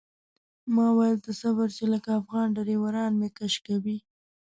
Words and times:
ما 0.75 0.87
ویل 0.97 1.17
ته 1.25 1.31
صبر 1.41 1.67
چې 1.77 1.83
لکه 1.93 2.09
افغان 2.19 2.47
ډریوران 2.55 3.11
مې 3.19 3.29
کش 3.37 3.53
کوي. 3.65 3.97